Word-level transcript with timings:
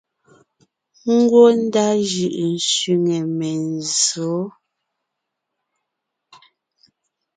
Ngwɔ́ 1.15 1.47
ndá 1.63 1.85
jʉʼʉ 2.09 2.45
sẅiŋe 2.71 3.17
menzsǒ. 3.37 4.31